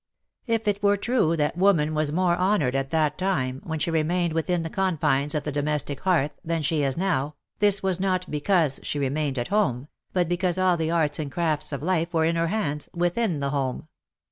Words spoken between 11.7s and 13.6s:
of life were in her hands— within the